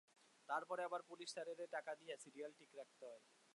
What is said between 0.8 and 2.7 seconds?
আবার পুলিশ স্যারেরে টাকা দিয়ে সিরিয়াল ঠিক